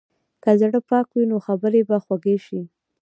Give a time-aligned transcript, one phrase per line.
[0.43, 2.61] که زړه پاک وي، نو خبرې به خوږې شي.